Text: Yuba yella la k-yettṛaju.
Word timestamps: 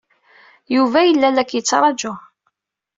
Yuba 0.75 0.99
yella 1.03 1.29
la 1.29 1.43
k-yettṛaju. 1.49 2.13